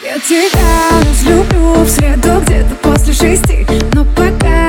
[0.00, 4.67] Я тебя разлюблю в среду где-то после шести Но пока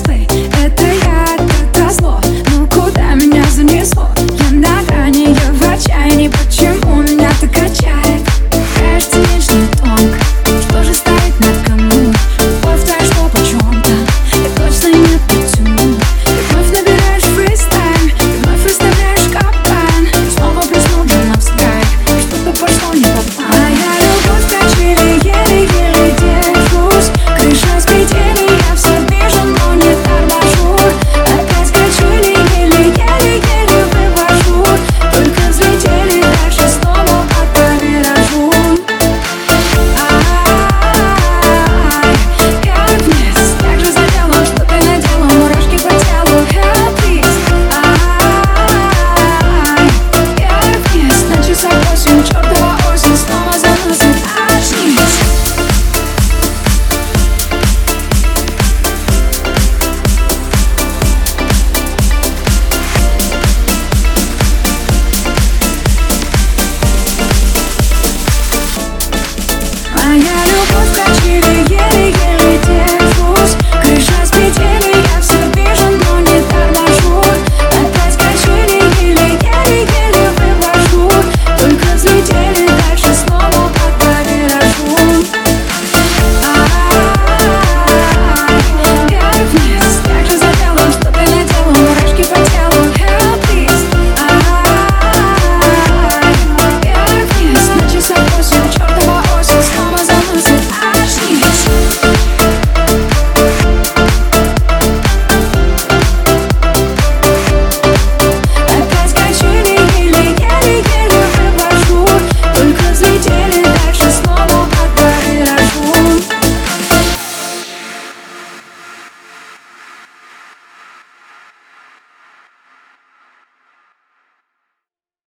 [0.00, 0.26] display.
[0.64, 1.09] Это я.